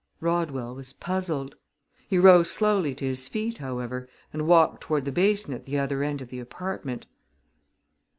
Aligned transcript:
Rodwell 0.19 0.73
was 0.73 0.93
puzzled. 0.93 1.53
He 2.09 2.17
rose 2.17 2.49
slowly 2.49 2.95
to 2.95 3.05
his 3.05 3.27
feet, 3.27 3.59
however, 3.59 4.09
and 4.33 4.47
walked 4.47 4.81
toward 4.81 5.05
the 5.05 5.11
basin 5.11 5.53
at 5.53 5.65
the 5.67 5.77
other 5.77 6.01
end 6.01 6.21
of 6.23 6.29
the 6.29 6.39
apartment. 6.39 7.05